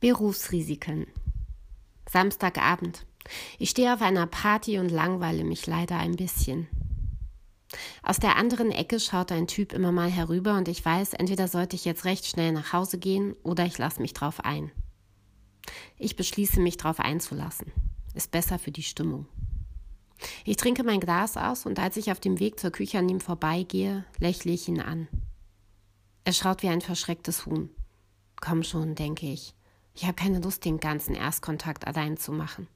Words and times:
Berufsrisiken. 0.00 1.08
Samstagabend. 2.08 3.04
Ich 3.58 3.70
stehe 3.70 3.92
auf 3.92 4.00
einer 4.00 4.28
Party 4.28 4.78
und 4.78 4.90
langweile 4.90 5.42
mich 5.42 5.66
leider 5.66 5.98
ein 5.98 6.14
bisschen. 6.14 6.68
Aus 8.04 8.20
der 8.20 8.36
anderen 8.36 8.70
Ecke 8.70 9.00
schaut 9.00 9.32
ein 9.32 9.48
Typ 9.48 9.72
immer 9.72 9.90
mal 9.90 10.08
herüber 10.08 10.56
und 10.56 10.68
ich 10.68 10.84
weiß, 10.84 11.14
entweder 11.14 11.48
sollte 11.48 11.74
ich 11.74 11.84
jetzt 11.84 12.04
recht 12.04 12.26
schnell 12.26 12.52
nach 12.52 12.72
Hause 12.72 12.98
gehen 12.98 13.34
oder 13.42 13.66
ich 13.66 13.76
lasse 13.76 14.00
mich 14.00 14.12
drauf 14.12 14.44
ein. 14.44 14.70
Ich 15.96 16.14
beschließe 16.14 16.60
mich 16.60 16.76
drauf 16.76 17.00
einzulassen. 17.00 17.72
Ist 18.14 18.30
besser 18.30 18.60
für 18.60 18.70
die 18.70 18.84
Stimmung. 18.84 19.26
Ich 20.44 20.56
trinke 20.56 20.84
mein 20.84 21.00
Glas 21.00 21.36
aus 21.36 21.66
und 21.66 21.80
als 21.80 21.96
ich 21.96 22.12
auf 22.12 22.20
dem 22.20 22.38
Weg 22.38 22.60
zur 22.60 22.70
Küche 22.70 23.00
an 23.00 23.08
ihm 23.08 23.20
vorbeigehe, 23.20 24.04
lächle 24.20 24.52
ich 24.52 24.68
ihn 24.68 24.80
an. 24.80 25.08
Er 26.22 26.34
schaut 26.34 26.62
wie 26.62 26.68
ein 26.68 26.82
verschrecktes 26.82 27.46
Huhn. 27.46 27.68
Komm 28.40 28.62
schon, 28.62 28.94
denke 28.94 29.26
ich. 29.26 29.57
Ich 29.94 30.04
habe 30.04 30.14
keine 30.14 30.40
Lust, 30.40 30.64
den 30.64 30.80
ganzen 30.80 31.14
Erstkontakt 31.14 31.86
allein 31.86 32.16
zu 32.16 32.32
machen. 32.32 32.68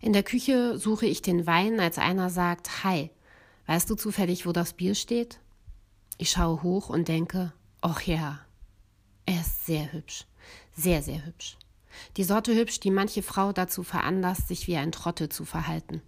In 0.00 0.12
der 0.12 0.22
Küche 0.22 0.78
suche 0.78 1.06
ich 1.06 1.22
den 1.22 1.46
Wein, 1.46 1.80
als 1.80 1.98
einer 1.98 2.30
sagt, 2.30 2.84
Hi, 2.84 3.10
weißt 3.66 3.88
du 3.90 3.94
zufällig, 3.94 4.46
wo 4.46 4.52
das 4.52 4.72
Bier 4.72 4.94
steht? 4.94 5.40
Ich 6.18 6.30
schaue 6.30 6.62
hoch 6.62 6.88
und 6.88 7.08
denke, 7.08 7.52
ach 7.80 8.02
ja, 8.02 8.40
er 9.26 9.40
ist 9.40 9.66
sehr 9.66 9.92
hübsch, 9.92 10.24
sehr, 10.72 11.02
sehr 11.02 11.24
hübsch. 11.24 11.56
Die 12.16 12.24
Sorte 12.24 12.54
hübsch, 12.54 12.80
die 12.80 12.90
manche 12.90 13.22
Frau 13.22 13.52
dazu 13.52 13.82
veranlasst, 13.82 14.48
sich 14.48 14.66
wie 14.66 14.76
ein 14.76 14.92
Trottel 14.92 15.28
zu 15.28 15.44
verhalten. 15.44 16.02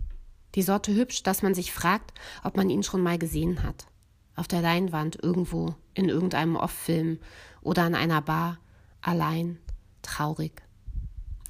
Die 0.54 0.62
Sorte 0.62 0.94
hübsch, 0.94 1.22
dass 1.22 1.42
man 1.42 1.54
sich 1.54 1.72
fragt, 1.72 2.12
ob 2.42 2.56
man 2.56 2.70
ihn 2.70 2.82
schon 2.82 3.02
mal 3.02 3.18
gesehen 3.18 3.62
hat. 3.62 3.86
Auf 4.34 4.48
der 4.48 4.62
Leinwand 4.62 5.22
irgendwo, 5.22 5.74
in 5.94 6.08
irgendeinem 6.08 6.56
Off-Film 6.56 7.18
oder 7.60 7.82
an 7.82 7.94
einer 7.94 8.22
Bar 8.22 8.58
allein, 9.02 9.58
traurig. 10.02 10.62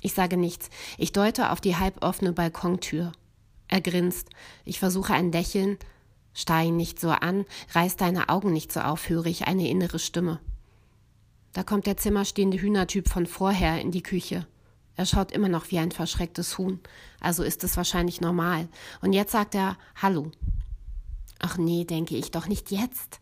Ich 0.01 0.15
sage 0.15 0.37
nichts, 0.37 0.71
ich 0.97 1.13
deute 1.13 1.51
auf 1.51 1.61
die 1.61 1.77
halboffene 1.77 2.33
Balkontür. 2.33 3.13
Er 3.69 3.81
grinst, 3.81 4.29
ich 4.65 4.79
versuche 4.79 5.13
ein 5.13 5.31
Lächeln, 5.31 5.79
starr 6.33 6.65
ihn 6.65 6.77
nicht 6.77 6.99
so 6.99 7.11
an, 7.11 7.45
reiß 7.73 7.97
deine 7.97 8.29
Augen 8.29 8.53
nicht 8.53 8.73
so 8.73 8.81
auf, 8.81 9.09
höre 9.09 9.27
ich 9.27 9.47
eine 9.47 9.69
innere 9.69 9.99
Stimme. 9.99 10.41
Da 11.53 11.63
kommt 11.63 11.87
der 11.87 11.97
zimmerstehende 11.97 12.61
Hühnertyp 12.61 13.09
von 13.09 13.27
vorher 13.27 13.81
in 13.81 13.91
die 13.91 14.03
Küche. 14.03 14.47
Er 14.97 15.07
schaut 15.07 15.33
immer 15.33 15.49
noch 15.49 15.71
wie 15.71 15.79
ein 15.79 15.93
verschrecktes 15.93 16.59
Huhn, 16.59 16.81
also 17.21 17.43
ist 17.43 17.65
es 17.65 17.77
wahrscheinlich 17.77 18.21
normal. 18.21 18.69
Und 19.01 19.13
jetzt 19.13 19.33
sagt 19.33 19.55
er 19.55 19.77
Hallo. 19.97 20.31
Ach 21.39 21.57
nee, 21.57 21.85
denke 21.85 22.17
ich, 22.17 22.31
doch 22.31 22.47
nicht 22.47 22.71
jetzt. 22.71 23.21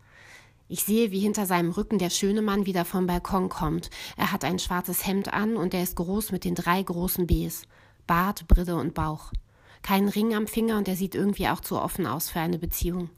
Ich 0.71 0.83
sehe, 0.83 1.09
wie 1.09 1.19
hinter 1.19 1.47
seinem 1.47 1.71
Rücken 1.71 1.97
der 1.97 2.11
schöne 2.11 2.43
Mann 2.43 2.67
wieder 2.67 2.85
vom 2.85 3.07
Balkon 3.07 3.49
kommt. 3.49 3.89
Er 4.17 4.31
hat 4.31 4.43
ein 4.45 4.59
schwarzes 4.59 5.05
Hemd 5.05 5.33
an 5.33 5.57
und 5.57 5.73
er 5.73 5.81
ist 5.81 5.95
groß 5.95 6.31
mit 6.31 6.45
den 6.45 6.53
drei 6.53 6.83
großen 6.83 7.25
Bs. 7.25 7.63
Bart, 8.05 8.47
Brille 8.47 8.75
und 8.75 8.93
Bauch. 8.93 9.33
Keinen 9.81 10.09
Ring 10.09 10.35
am 10.35 10.45
Finger 10.45 10.77
und 10.77 10.87
er 10.87 10.95
sieht 10.95 11.15
irgendwie 11.15 11.47
auch 11.47 11.61
zu 11.61 11.81
offen 11.81 12.05
aus 12.05 12.29
für 12.29 12.39
eine 12.39 12.59
Beziehung. 12.59 13.09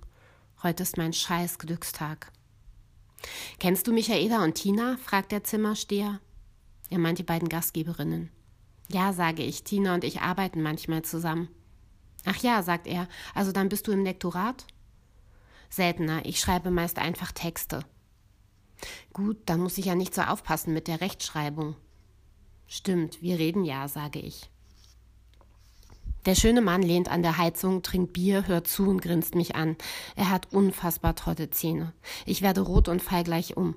Heute 0.64 0.84
ist 0.84 0.96
mein 0.96 1.12
scheiß 1.12 1.60
Glückstag. 1.60 2.32
Kennst 3.60 3.86
du 3.86 3.92
Michaela 3.92 4.46
und 4.46 4.56
Tina? 4.56 4.96
fragt 5.04 5.34
der 5.34 5.44
Zimmersteher. 5.44 6.22
Er 6.90 7.00
meint 7.00 7.20
die 7.20 7.24
beiden 7.24 7.50
Gastgeberinnen. 7.50 8.30
Ja, 8.88 9.12
sage 9.12 9.44
ich, 9.44 9.66
Tina 9.66 9.94
und 9.94 10.06
ich 10.06 10.22
arbeiten 10.22 10.62
manchmal 10.62 11.02
zusammen. 11.02 11.50
Ach 12.24 12.38
ja, 12.38 12.64
sagt 12.64 12.88
er, 12.88 13.10
also 13.36 13.52
dann 13.52 13.68
bist 13.68 13.88
du 13.88 13.92
im 13.92 14.06
Lektorat? 14.06 14.66
Seltener, 15.72 16.26
ich 16.26 16.40
schreibe 16.40 16.70
meist 16.70 17.00
einfach 17.00 17.32
Texte. 17.32 17.86
Gut, 19.14 19.38
dann 19.46 19.62
muss 19.62 19.78
ich 19.78 19.86
ja 19.86 19.96
nicht 19.96 20.14
so 20.14 20.22
aufpassen 20.22 20.74
mit 20.74 20.88
der 20.88 21.02
Rechtschreibung. 21.02 21.76
Stimmt, 22.68 23.22
wir 23.22 23.40
reden 23.40 23.64
ja, 23.64 23.88
sage 23.88 24.20
ich. 24.20 24.50
Der 26.26 26.36
schöne 26.36 26.62
Mann 26.62 26.84
lehnt 26.84 27.10
an 27.10 27.24
der 27.24 27.38
Heizung, 27.38 27.82
trinkt 27.82 28.14
Bier, 28.14 28.48
hört 28.48 28.68
zu 28.68 28.88
und 28.88 29.02
grinst 29.02 29.34
mich 29.34 29.56
an. 29.56 29.76
Er 30.16 30.30
hat 30.30 30.54
unfassbar 30.54 31.16
tolle 31.16 31.50
Zähne. 31.50 31.94
Ich 32.26 32.42
werde 32.42 32.62
rot 32.62 32.90
und 32.90 33.02
fall 33.02 33.24
gleich 33.24 33.58
um. 33.58 33.76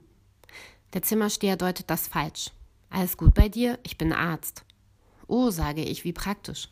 Der 0.93 1.03
Zimmersteher 1.03 1.57
deutet 1.57 1.89
das 1.91 2.09
falsch. 2.09 2.51
Alles 2.91 3.17
gut 3.17 3.35
bei 3.35 3.49
dir? 3.49 3.79
Ich 3.83 3.99
bin 3.99 4.13
Arzt. 4.13 4.65
Oh, 5.27 5.51
sage 5.51 5.83
ich, 5.83 6.05
wie 6.05 6.13
praktisch. 6.13 6.69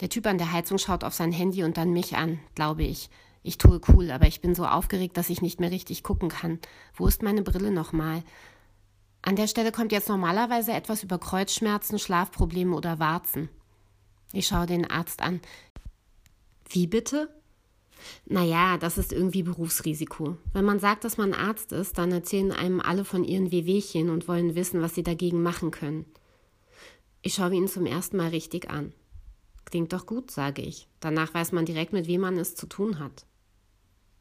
Der 0.00 0.08
Typ 0.08 0.26
an 0.26 0.38
der 0.38 0.52
Heizung 0.52 0.78
schaut 0.78 1.04
auf 1.04 1.14
sein 1.14 1.32
Handy 1.32 1.62
und 1.62 1.76
dann 1.76 1.92
mich 1.92 2.16
an, 2.16 2.40
glaube 2.54 2.82
ich. 2.82 3.08
Ich 3.46 3.58
tue 3.58 3.80
cool, 3.90 4.10
aber 4.10 4.26
ich 4.26 4.40
bin 4.40 4.56
so 4.56 4.66
aufgeregt, 4.66 5.16
dass 5.16 5.30
ich 5.30 5.40
nicht 5.40 5.60
mehr 5.60 5.70
richtig 5.70 6.02
gucken 6.02 6.30
kann. 6.30 6.58
Wo 6.96 7.06
ist 7.06 7.22
meine 7.22 7.42
Brille 7.42 7.70
nochmal? 7.70 8.24
An 9.22 9.36
der 9.36 9.46
Stelle 9.46 9.70
kommt 9.70 9.92
jetzt 9.92 10.08
normalerweise 10.08 10.72
etwas 10.72 11.04
über 11.04 11.20
Kreuzschmerzen, 11.20 12.00
Schlafprobleme 12.00 12.74
oder 12.74 12.98
Warzen. 12.98 13.48
Ich 14.32 14.48
schaue 14.48 14.66
den 14.66 14.90
Arzt 14.90 15.22
an. 15.22 15.40
Wie 16.68 16.88
bitte? 16.88 17.32
Naja, 18.24 18.78
das 18.78 18.98
ist 18.98 19.12
irgendwie 19.12 19.44
Berufsrisiko. 19.44 20.38
Wenn 20.52 20.64
man 20.64 20.80
sagt, 20.80 21.04
dass 21.04 21.16
man 21.16 21.32
Arzt 21.32 21.70
ist, 21.70 21.98
dann 21.98 22.10
erzählen 22.10 22.50
einem 22.50 22.80
alle 22.80 23.04
von 23.04 23.22
ihren 23.22 23.52
Wehwehchen 23.52 24.10
und 24.10 24.26
wollen 24.26 24.56
wissen, 24.56 24.82
was 24.82 24.96
sie 24.96 25.04
dagegen 25.04 25.44
machen 25.44 25.70
können. 25.70 26.04
Ich 27.22 27.34
schaue 27.34 27.54
ihn 27.54 27.68
zum 27.68 27.86
ersten 27.86 28.16
Mal 28.16 28.30
richtig 28.30 28.70
an. 28.70 28.92
Klingt 29.66 29.92
doch 29.92 30.04
gut, 30.04 30.32
sage 30.32 30.62
ich. 30.62 30.88
Danach 30.98 31.32
weiß 31.32 31.52
man 31.52 31.64
direkt, 31.64 31.92
mit 31.92 32.08
wem 32.08 32.22
man 32.22 32.38
es 32.38 32.56
zu 32.56 32.66
tun 32.66 32.98
hat. 32.98 33.24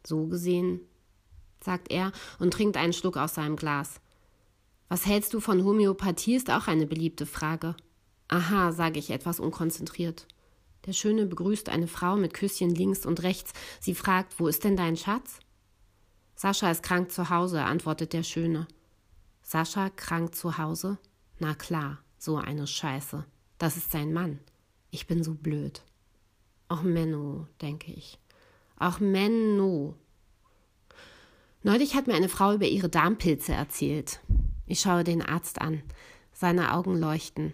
So 0.06 0.28
gesehen, 0.28 0.82
sagt 1.62 1.92
er 1.92 2.12
und 2.40 2.54
trinkt 2.54 2.78
einen 2.78 2.94
Schluck 2.94 3.18
aus 3.18 3.36
seinem 3.36 3.56
Glas. 3.56 4.00
Was 4.88 5.06
hältst 5.06 5.34
du 5.34 5.40
von 5.40 5.64
Homöopathie 5.64 6.36
ist 6.36 6.52
auch 6.52 6.68
eine 6.68 6.86
beliebte 6.86 7.26
Frage. 7.26 7.76
Aha, 8.28 8.72
sage 8.72 9.00
ich 9.00 9.10
etwas 9.10 9.40
unkonzentriert. 9.40 10.28
Der 10.86 10.94
Schöne 10.94 11.26
begrüßt 11.26 11.70
eine 11.70 11.88
Frau 11.88 12.16
mit 12.16 12.34
Küsschen 12.34 12.74
links 12.74 13.06
und 13.06 13.24
rechts. 13.24 13.54
Sie 13.80 13.96
fragt, 13.96 14.40
wo 14.40 14.48
ist 14.48 14.64
denn 14.64 14.78
dein 14.78 14.98
Schatz? 14.98 15.40
Sascha 16.36 16.70
ist 16.70 16.84
krank 16.84 17.12
zu 17.12 17.30
Hause, 17.30 17.64
antwortet 17.64 18.14
der 18.14 18.24
Schöne. 18.24 18.68
Sascha 19.42 19.90
krank 19.90 20.36
zu 20.36 20.58
Hause? 20.58 21.00
Na 21.40 21.56
klar, 21.56 22.00
so 22.18 22.38
eine 22.38 22.68
Scheiße. 22.68 23.26
Das 23.58 23.78
ist 23.78 23.92
sein 23.92 24.14
Mann. 24.14 24.40
Ich 24.92 25.08
bin 25.08 25.24
so 25.24 25.34
blöd. 25.34 25.82
Ach 26.68 26.84
Menno, 26.84 27.48
denke 27.62 27.92
ich. 27.92 28.20
Ach 28.78 29.00
Menno. 29.00 29.96
Neulich 31.64 31.96
hat 31.96 32.08
mir 32.08 32.14
eine 32.14 32.30
Frau 32.30 32.54
über 32.54 32.68
ihre 32.68 32.90
Darmpilze 32.90 33.54
erzählt. 33.54 34.20
Ich 34.68 34.82
schaue 34.82 35.04
den 35.04 35.22
Arzt 35.22 35.62
an. 35.62 35.82
Seine 36.34 36.74
Augen 36.74 36.98
leuchten. 36.98 37.54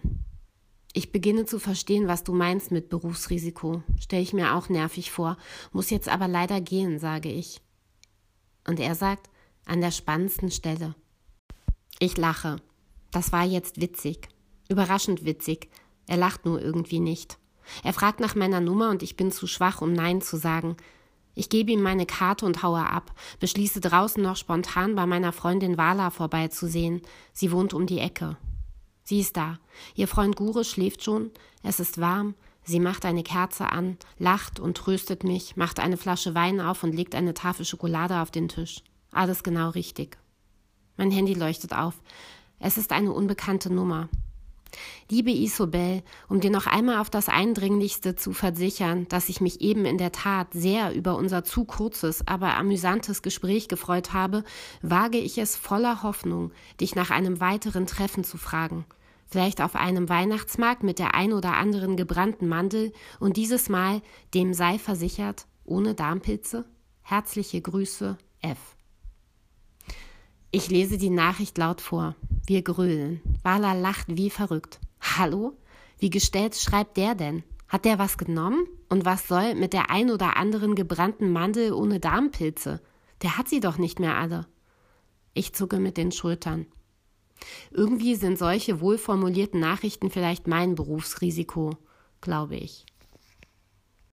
Ich 0.92 1.12
beginne 1.12 1.46
zu 1.46 1.58
verstehen, 1.58 2.08
was 2.08 2.24
du 2.24 2.34
meinst 2.34 2.70
mit 2.70 2.90
Berufsrisiko. 2.90 3.82
Stelle 3.98 4.22
ich 4.22 4.32
mir 4.32 4.54
auch 4.54 4.68
nervig 4.68 5.10
vor, 5.10 5.38
muss 5.72 5.90
jetzt 5.90 6.08
aber 6.08 6.28
leider 6.28 6.60
gehen, 6.60 6.98
sage 6.98 7.30
ich. 7.30 7.62
Und 8.66 8.78
er 8.80 8.94
sagt, 8.94 9.30
an 9.64 9.80
der 9.80 9.90
spannendsten 9.90 10.50
Stelle. 10.50 10.94
Ich 11.98 12.16
lache. 12.16 12.56
Das 13.10 13.32
war 13.32 13.44
jetzt 13.44 13.80
witzig. 13.80 14.28
Überraschend 14.68 15.24
witzig. 15.24 15.70
Er 16.06 16.16
lacht 16.16 16.44
nur 16.44 16.60
irgendwie 16.60 17.00
nicht. 17.00 17.38
Er 17.84 17.92
fragt 17.92 18.20
nach 18.20 18.34
meiner 18.34 18.60
Nummer 18.60 18.90
und 18.90 19.02
ich 19.02 19.16
bin 19.16 19.30
zu 19.30 19.46
schwach, 19.46 19.80
um 19.80 19.92
Nein 19.92 20.20
zu 20.20 20.36
sagen. 20.36 20.76
Ich 21.34 21.48
gebe 21.48 21.72
ihm 21.72 21.82
meine 21.82 22.06
Karte 22.06 22.44
und 22.44 22.62
haue 22.62 22.86
ab, 22.86 23.12
beschließe 23.40 23.80
draußen 23.80 24.22
noch 24.22 24.36
spontan 24.36 24.94
bei 24.94 25.06
meiner 25.06 25.32
Freundin 25.32 25.78
Wala 25.78 26.10
vorbeizusehen. 26.10 27.02
Sie 27.32 27.52
wohnt 27.52 27.72
um 27.72 27.86
die 27.86 28.00
Ecke. 28.00 28.36
Sie 29.04 29.20
ist 29.20 29.36
da. 29.36 29.58
Ihr 29.94 30.08
Freund 30.08 30.36
Gure 30.36 30.64
schläft 30.64 31.02
schon. 31.02 31.30
Es 31.62 31.80
ist 31.80 32.00
warm. 32.00 32.34
Sie 32.64 32.78
macht 32.78 33.04
eine 33.04 33.24
Kerze 33.24 33.70
an, 33.70 33.96
lacht 34.18 34.60
und 34.60 34.76
tröstet 34.76 35.24
mich, 35.24 35.56
macht 35.56 35.80
eine 35.80 35.96
Flasche 35.96 36.34
Wein 36.34 36.60
auf 36.60 36.84
und 36.84 36.94
legt 36.94 37.14
eine 37.14 37.34
Tafel 37.34 37.64
Schokolade 37.64 38.20
auf 38.20 38.30
den 38.30 38.48
Tisch. 38.48 38.82
Alles 39.10 39.42
genau 39.42 39.70
richtig. 39.70 40.16
Mein 40.96 41.10
Handy 41.10 41.34
leuchtet 41.34 41.72
auf. 41.72 42.00
Es 42.60 42.76
ist 42.76 42.92
eine 42.92 43.12
unbekannte 43.12 43.72
Nummer. 43.72 44.08
Liebe 45.10 45.30
Isobel, 45.30 46.02
um 46.28 46.40
dir 46.40 46.50
noch 46.50 46.66
einmal 46.66 46.98
auf 46.98 47.10
das 47.10 47.28
Eindringlichste 47.28 48.16
zu 48.16 48.32
versichern, 48.32 49.06
dass 49.08 49.28
ich 49.28 49.40
mich 49.40 49.60
eben 49.60 49.84
in 49.84 49.98
der 49.98 50.12
Tat 50.12 50.48
sehr 50.52 50.94
über 50.94 51.16
unser 51.16 51.44
zu 51.44 51.64
kurzes, 51.64 52.26
aber 52.26 52.56
amüsantes 52.56 53.22
Gespräch 53.22 53.68
gefreut 53.68 54.12
habe, 54.12 54.44
wage 54.80 55.18
ich 55.18 55.38
es 55.38 55.56
voller 55.56 56.02
Hoffnung, 56.02 56.52
dich 56.80 56.94
nach 56.94 57.10
einem 57.10 57.40
weiteren 57.40 57.86
Treffen 57.86 58.24
zu 58.24 58.38
fragen. 58.38 58.84
Vielleicht 59.26 59.62
auf 59.62 59.76
einem 59.76 60.08
Weihnachtsmarkt 60.08 60.82
mit 60.82 60.98
der 60.98 61.14
ein 61.14 61.32
oder 61.32 61.56
anderen 61.56 61.96
gebrannten 61.96 62.48
Mandel 62.48 62.92
und 63.18 63.36
dieses 63.38 63.68
Mal, 63.70 64.02
dem 64.34 64.52
sei 64.52 64.78
versichert, 64.78 65.46
ohne 65.64 65.94
Darmpilze? 65.94 66.66
Herzliche 67.00 67.60
Grüße, 67.60 68.18
F. 68.40 68.58
Ich 70.54 70.68
lese 70.68 70.98
die 70.98 71.08
Nachricht 71.08 71.56
laut 71.56 71.80
vor. 71.80 72.14
Wir 72.46 72.60
grölen. 72.60 73.22
Wala 73.42 73.72
lacht 73.72 74.04
wie 74.08 74.28
verrückt. 74.28 74.80
Hallo? 75.00 75.56
Wie 75.98 76.10
gestellt 76.10 76.54
schreibt 76.54 76.98
der 76.98 77.14
denn? 77.14 77.42
Hat 77.68 77.86
der 77.86 77.98
was 77.98 78.18
genommen? 78.18 78.66
Und 78.90 79.06
was 79.06 79.26
soll 79.26 79.54
mit 79.54 79.72
der 79.72 79.88
ein 79.88 80.10
oder 80.10 80.36
anderen 80.36 80.74
gebrannten 80.74 81.32
Mandel 81.32 81.72
ohne 81.72 82.00
Darmpilze? 82.00 82.82
Der 83.22 83.38
hat 83.38 83.48
sie 83.48 83.60
doch 83.60 83.78
nicht 83.78 83.98
mehr 83.98 84.18
alle. 84.18 84.46
Ich 85.32 85.54
zucke 85.54 85.78
mit 85.78 85.96
den 85.96 86.12
Schultern. 86.12 86.66
Irgendwie 87.70 88.14
sind 88.14 88.38
solche 88.38 88.82
wohlformulierten 88.82 89.58
Nachrichten 89.58 90.10
vielleicht 90.10 90.48
mein 90.48 90.74
Berufsrisiko, 90.74 91.78
glaube 92.20 92.56
ich. 92.56 92.84